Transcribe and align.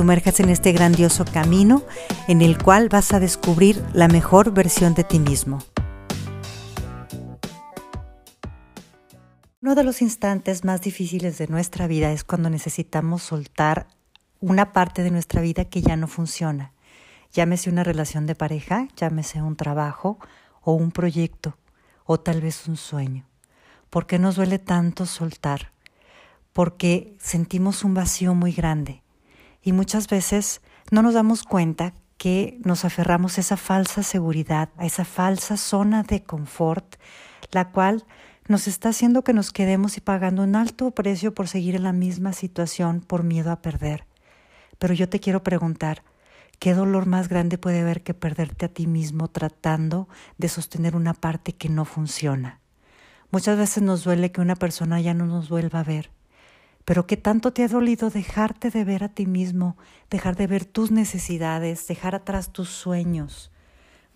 sumerjas 0.00 0.40
en 0.40 0.48
este 0.48 0.72
grandioso 0.72 1.26
camino 1.26 1.82
en 2.26 2.40
el 2.40 2.56
cual 2.56 2.88
vas 2.88 3.12
a 3.12 3.20
descubrir 3.20 3.84
la 3.92 4.08
mejor 4.08 4.50
versión 4.50 4.94
de 4.94 5.04
ti 5.04 5.18
mismo. 5.18 5.58
Uno 9.60 9.74
de 9.74 9.84
los 9.84 10.00
instantes 10.00 10.64
más 10.64 10.80
difíciles 10.80 11.36
de 11.36 11.48
nuestra 11.48 11.86
vida 11.86 12.12
es 12.12 12.24
cuando 12.24 12.48
necesitamos 12.48 13.22
soltar 13.22 13.88
una 14.40 14.72
parte 14.72 15.02
de 15.02 15.10
nuestra 15.10 15.42
vida 15.42 15.66
que 15.66 15.82
ya 15.82 15.96
no 15.96 16.06
funciona. 16.06 16.72
Llámese 17.34 17.68
una 17.68 17.84
relación 17.84 18.24
de 18.24 18.34
pareja, 18.34 18.88
llámese 18.96 19.42
un 19.42 19.54
trabajo 19.54 20.18
o 20.62 20.72
un 20.72 20.92
proyecto 20.92 21.58
o 22.06 22.18
tal 22.18 22.40
vez 22.40 22.66
un 22.68 22.78
sueño. 22.78 23.26
¿Por 23.90 24.06
qué 24.06 24.18
nos 24.18 24.36
duele 24.36 24.58
tanto 24.58 25.04
soltar? 25.04 25.72
Porque 26.54 27.18
sentimos 27.18 27.84
un 27.84 27.92
vacío 27.92 28.34
muy 28.34 28.52
grande 28.52 29.02
y 29.62 29.72
muchas 29.72 30.08
veces 30.08 30.60
no 30.90 31.02
nos 31.02 31.14
damos 31.14 31.42
cuenta 31.42 31.94
que 32.16 32.58
nos 32.64 32.84
aferramos 32.84 33.38
a 33.38 33.40
esa 33.40 33.56
falsa 33.56 34.02
seguridad, 34.02 34.68
a 34.76 34.84
esa 34.84 35.04
falsa 35.04 35.56
zona 35.56 36.02
de 36.02 36.22
confort, 36.22 36.96
la 37.50 37.70
cual 37.70 38.04
nos 38.46 38.68
está 38.68 38.90
haciendo 38.90 39.22
que 39.22 39.32
nos 39.32 39.52
quedemos 39.52 39.96
y 39.96 40.00
pagando 40.00 40.42
un 40.42 40.56
alto 40.56 40.90
precio 40.90 41.32
por 41.32 41.48
seguir 41.48 41.76
en 41.76 41.84
la 41.84 41.92
misma 41.92 42.32
situación 42.32 43.00
por 43.00 43.22
miedo 43.22 43.50
a 43.52 43.62
perder. 43.62 44.06
Pero 44.78 44.92
yo 44.92 45.08
te 45.08 45.20
quiero 45.20 45.42
preguntar, 45.42 46.02
¿qué 46.58 46.74
dolor 46.74 47.06
más 47.06 47.28
grande 47.28 47.58
puede 47.58 47.80
haber 47.80 48.02
que 48.02 48.12
perderte 48.12 48.66
a 48.66 48.68
ti 48.68 48.86
mismo 48.86 49.28
tratando 49.28 50.08
de 50.36 50.48
sostener 50.48 50.96
una 50.96 51.14
parte 51.14 51.52
que 51.52 51.68
no 51.68 51.84
funciona? 51.84 52.60
Muchas 53.30 53.56
veces 53.56 53.82
nos 53.82 54.02
duele 54.02 54.32
que 54.32 54.40
una 54.40 54.56
persona 54.56 55.00
ya 55.00 55.14
no 55.14 55.26
nos 55.26 55.48
vuelva 55.48 55.80
a 55.80 55.84
ver, 55.84 56.10
pero 56.90 57.06
¿qué 57.06 57.16
tanto 57.16 57.52
te 57.52 57.62
ha 57.62 57.68
dolido 57.68 58.10
dejarte 58.10 58.68
de 58.68 58.82
ver 58.82 59.04
a 59.04 59.08
ti 59.08 59.24
mismo, 59.24 59.76
dejar 60.10 60.34
de 60.34 60.48
ver 60.48 60.64
tus 60.64 60.90
necesidades, 60.90 61.86
dejar 61.86 62.16
atrás 62.16 62.52
tus 62.52 62.68
sueños, 62.68 63.52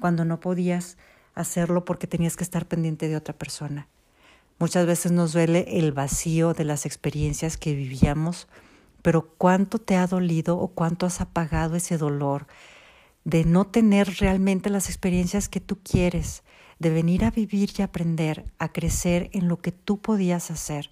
cuando 0.00 0.24
no 0.24 0.40
podías 0.40 0.98
hacerlo 1.36 1.84
porque 1.84 2.08
tenías 2.08 2.36
que 2.36 2.42
estar 2.42 2.66
pendiente 2.66 3.06
de 3.06 3.14
otra 3.14 3.32
persona? 3.32 3.86
Muchas 4.58 4.86
veces 4.86 5.12
nos 5.12 5.32
duele 5.32 5.78
el 5.78 5.92
vacío 5.92 6.52
de 6.52 6.64
las 6.64 6.84
experiencias 6.84 7.56
que 7.56 7.76
vivíamos, 7.76 8.48
pero 9.02 9.28
¿cuánto 9.38 9.78
te 9.78 9.94
ha 9.94 10.08
dolido 10.08 10.58
o 10.58 10.66
cuánto 10.66 11.06
has 11.06 11.20
apagado 11.20 11.76
ese 11.76 11.96
dolor 11.96 12.48
de 13.22 13.44
no 13.44 13.68
tener 13.68 14.16
realmente 14.18 14.68
las 14.68 14.88
experiencias 14.88 15.48
que 15.48 15.60
tú 15.60 15.78
quieres, 15.84 16.42
de 16.80 16.90
venir 16.90 17.24
a 17.24 17.30
vivir 17.30 17.70
y 17.78 17.82
aprender, 17.82 18.46
a 18.58 18.72
crecer 18.72 19.30
en 19.32 19.46
lo 19.46 19.58
que 19.58 19.70
tú 19.70 20.00
podías 20.00 20.50
hacer? 20.50 20.90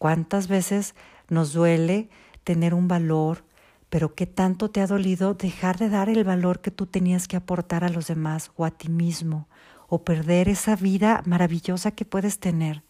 ¿Cuántas 0.00 0.48
veces 0.48 0.94
nos 1.28 1.52
duele 1.52 2.08
tener 2.42 2.72
un 2.72 2.88
valor, 2.88 3.44
pero 3.90 4.14
qué 4.14 4.24
tanto 4.24 4.70
te 4.70 4.80
ha 4.80 4.86
dolido 4.86 5.34
dejar 5.34 5.76
de 5.76 5.90
dar 5.90 6.08
el 6.08 6.24
valor 6.24 6.62
que 6.62 6.70
tú 6.70 6.86
tenías 6.86 7.28
que 7.28 7.36
aportar 7.36 7.84
a 7.84 7.90
los 7.90 8.06
demás 8.06 8.50
o 8.56 8.64
a 8.64 8.70
ti 8.70 8.88
mismo, 8.88 9.46
o 9.88 10.02
perder 10.02 10.48
esa 10.48 10.74
vida 10.74 11.22
maravillosa 11.26 11.90
que 11.90 12.06
puedes 12.06 12.38
tener? 12.38 12.82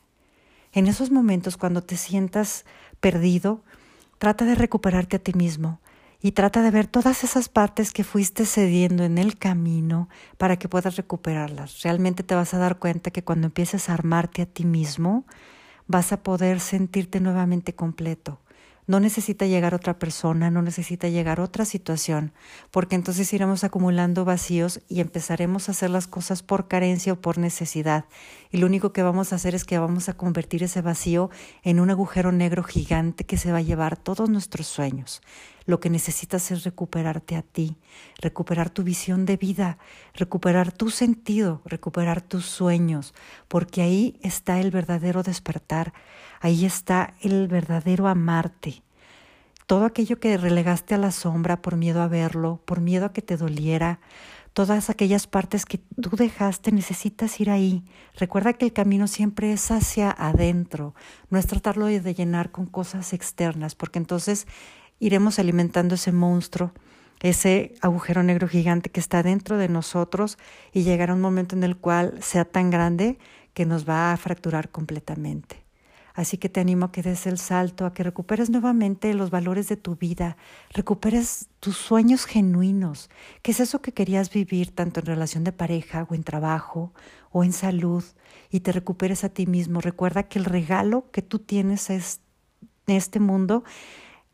En 0.70 0.86
esos 0.86 1.10
momentos 1.10 1.56
cuando 1.56 1.82
te 1.82 1.96
sientas 1.96 2.64
perdido, 3.00 3.64
trata 4.18 4.44
de 4.44 4.54
recuperarte 4.54 5.16
a 5.16 5.18
ti 5.18 5.32
mismo 5.32 5.80
y 6.22 6.30
trata 6.30 6.62
de 6.62 6.70
ver 6.70 6.86
todas 6.86 7.24
esas 7.24 7.48
partes 7.48 7.92
que 7.92 8.04
fuiste 8.04 8.46
cediendo 8.46 9.02
en 9.02 9.18
el 9.18 9.36
camino 9.36 10.08
para 10.38 10.60
que 10.60 10.68
puedas 10.68 10.94
recuperarlas. 10.94 11.82
Realmente 11.82 12.22
te 12.22 12.36
vas 12.36 12.54
a 12.54 12.58
dar 12.58 12.78
cuenta 12.78 13.10
que 13.10 13.24
cuando 13.24 13.48
empieces 13.48 13.88
a 13.88 13.94
armarte 13.94 14.42
a 14.42 14.46
ti 14.46 14.64
mismo, 14.64 15.24
vas 15.90 16.12
a 16.12 16.22
poder 16.22 16.60
sentirte 16.60 17.18
nuevamente 17.18 17.74
completo. 17.74 18.38
No 18.86 19.00
necesita 19.00 19.46
llegar 19.46 19.74
otra 19.74 19.98
persona, 19.98 20.50
no 20.50 20.62
necesita 20.62 21.08
llegar 21.08 21.40
otra 21.40 21.64
situación, 21.64 22.32
porque 22.70 22.94
entonces 22.94 23.32
iremos 23.32 23.64
acumulando 23.64 24.24
vacíos 24.24 24.80
y 24.88 25.00
empezaremos 25.00 25.68
a 25.68 25.72
hacer 25.72 25.90
las 25.90 26.06
cosas 26.06 26.42
por 26.44 26.68
carencia 26.68 27.12
o 27.12 27.20
por 27.20 27.38
necesidad. 27.38 28.04
Y 28.52 28.58
lo 28.58 28.66
único 28.66 28.92
que 28.92 29.02
vamos 29.02 29.32
a 29.32 29.36
hacer 29.36 29.54
es 29.54 29.64
que 29.64 29.78
vamos 29.78 30.08
a 30.08 30.14
convertir 30.14 30.62
ese 30.64 30.82
vacío 30.82 31.30
en 31.62 31.78
un 31.78 31.90
agujero 31.90 32.32
negro 32.32 32.64
gigante 32.64 33.24
que 33.24 33.36
se 33.36 33.52
va 33.52 33.58
a 33.58 33.62
llevar 33.62 33.96
todos 33.96 34.28
nuestros 34.28 34.66
sueños. 34.66 35.22
Lo 35.66 35.78
que 35.78 35.88
necesitas 35.88 36.50
es 36.50 36.64
recuperarte 36.64 37.36
a 37.36 37.42
ti, 37.42 37.76
recuperar 38.20 38.70
tu 38.70 38.82
visión 38.82 39.24
de 39.24 39.36
vida, 39.36 39.78
recuperar 40.14 40.72
tu 40.72 40.90
sentido, 40.90 41.62
recuperar 41.64 42.22
tus 42.22 42.46
sueños, 42.46 43.14
porque 43.46 43.82
ahí 43.82 44.18
está 44.22 44.58
el 44.58 44.72
verdadero 44.72 45.22
despertar, 45.22 45.92
ahí 46.40 46.64
está 46.64 47.14
el 47.20 47.46
verdadero 47.46 48.08
amarte. 48.08 48.82
Todo 49.66 49.84
aquello 49.84 50.18
que 50.18 50.36
relegaste 50.36 50.96
a 50.96 50.98
la 50.98 51.12
sombra 51.12 51.62
por 51.62 51.76
miedo 51.76 52.02
a 52.02 52.08
verlo, 52.08 52.60
por 52.64 52.80
miedo 52.80 53.06
a 53.06 53.12
que 53.12 53.22
te 53.22 53.36
doliera, 53.36 54.00
todas 54.52 54.90
aquellas 54.90 55.26
partes 55.26 55.64
que 55.64 55.78
tú 55.78 56.10
dejaste, 56.16 56.72
necesitas 56.72 57.38
ir 57.40 57.50
ahí. 57.50 57.84
Recuerda 58.16 58.52
que 58.52 58.66
el 58.66 58.72
camino 58.72 59.06
siempre 59.06 59.52
es 59.52 59.70
hacia 59.70 60.10
adentro, 60.10 60.94
no 61.28 61.38
es 61.38 61.46
tratarlo 61.46 61.86
de 61.86 62.14
llenar 62.14 62.50
con 62.50 62.66
cosas 62.66 63.12
externas, 63.12 63.74
porque 63.74 63.98
entonces 63.98 64.46
iremos 64.98 65.38
alimentando 65.38 65.94
ese 65.94 66.12
monstruo, 66.12 66.72
ese 67.20 67.74
agujero 67.80 68.22
negro 68.22 68.48
gigante 68.48 68.90
que 68.90 69.00
está 69.00 69.22
dentro 69.22 69.58
de 69.58 69.68
nosotros 69.68 70.38
y 70.72 70.82
llegará 70.82 71.14
un 71.14 71.20
momento 71.20 71.54
en 71.54 71.64
el 71.64 71.76
cual 71.76 72.14
sea 72.20 72.44
tan 72.44 72.70
grande 72.70 73.18
que 73.54 73.66
nos 73.66 73.88
va 73.88 74.12
a 74.12 74.16
fracturar 74.16 74.70
completamente. 74.70 75.59
Así 76.20 76.36
que 76.36 76.50
te 76.50 76.60
animo 76.60 76.84
a 76.84 76.92
que 76.92 77.00
des 77.00 77.26
el 77.26 77.38
salto, 77.38 77.86
a 77.86 77.94
que 77.94 78.02
recuperes 78.02 78.50
nuevamente 78.50 79.14
los 79.14 79.30
valores 79.30 79.70
de 79.70 79.78
tu 79.78 79.96
vida, 79.96 80.36
recuperes 80.68 81.48
tus 81.60 81.78
sueños 81.78 82.26
genuinos, 82.26 83.08
que 83.40 83.52
es 83.52 83.60
eso 83.60 83.80
que 83.80 83.94
querías 83.94 84.30
vivir 84.30 84.70
tanto 84.70 85.00
en 85.00 85.06
relación 85.06 85.44
de 85.44 85.52
pareja 85.52 86.06
o 86.10 86.14
en 86.14 86.22
trabajo 86.22 86.92
o 87.32 87.42
en 87.42 87.54
salud, 87.54 88.04
y 88.50 88.60
te 88.60 88.70
recuperes 88.70 89.24
a 89.24 89.30
ti 89.30 89.46
mismo. 89.46 89.80
Recuerda 89.80 90.24
que 90.24 90.38
el 90.38 90.44
regalo 90.44 91.10
que 91.10 91.22
tú 91.22 91.38
tienes 91.38 91.88
en 91.88 92.02
este 92.86 93.18
mundo 93.18 93.64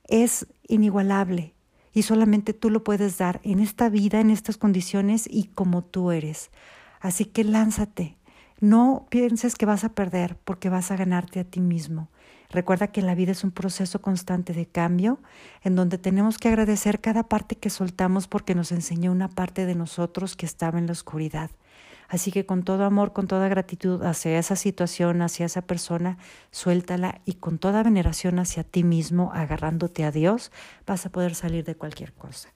es 0.09 0.49
inigualable 0.67 1.55
y 1.93 2.03
solamente 2.03 2.53
tú 2.53 2.69
lo 2.69 2.83
puedes 2.83 3.17
dar 3.17 3.41
en 3.45 3.61
esta 3.61 3.89
vida, 3.91 4.19
en 4.19 4.31
estas 4.31 4.57
condiciones 4.57 5.29
y 5.31 5.45
como 5.55 5.85
tú 5.85 6.11
eres. 6.11 6.51
Así 6.99 7.27
que 7.27 7.45
lánzate. 7.45 8.17
No 8.61 9.06
pienses 9.11 9.55
que 9.55 9.67
vas 9.67 9.84
a 9.84 9.91
perder 9.91 10.39
porque 10.44 10.71
vas 10.71 10.91
a 10.91 10.97
ganarte 10.97 11.41
a 11.41 11.44
ti 11.44 11.61
mismo. 11.61 12.09
Recuerda 12.49 12.87
que 12.87 13.03
la 13.03 13.15
vida 13.15 13.33
es 13.33 13.44
un 13.44 13.50
proceso 13.50 14.00
constante 14.00 14.55
de 14.55 14.67
cambio 14.67 15.21
en 15.62 15.77
donde 15.77 15.99
tenemos 15.99 16.39
que 16.39 16.49
agradecer 16.49 17.00
cada 17.03 17.25
parte 17.25 17.56
que 17.56 17.69
soltamos 17.69 18.28
porque 18.28 18.55
nos 18.55 18.72
enseñó 18.72 19.12
una 19.12 19.28
parte 19.28 19.67
de 19.67 19.75
nosotros 19.75 20.37
que 20.37 20.47
estaba 20.47 20.78
en 20.78 20.87
la 20.87 20.93
oscuridad. 20.93 21.50
Así 22.09 22.33
que 22.33 22.47
con 22.47 22.62
todo 22.62 22.84
amor, 22.84 23.12
con 23.12 23.27
toda 23.27 23.49
gratitud 23.49 24.03
hacia 24.03 24.39
esa 24.39 24.56
situación, 24.56 25.21
hacia 25.21 25.44
esa 25.44 25.62
persona, 25.62 26.17
suéltala 26.50 27.21
y 27.25 27.34
con 27.34 27.59
toda 27.59 27.83
veneración 27.83 28.38
hacia 28.38 28.65
ti 28.65 28.84
mismo, 28.84 29.33
agarrándote 29.34 30.05
a 30.05 30.12
Dios, 30.12 30.50
vas 30.87 31.05
a 31.05 31.11
poder 31.11 31.34
salir 31.34 31.65
de 31.65 31.75
cualquier 31.75 32.14
cosa. 32.14 32.56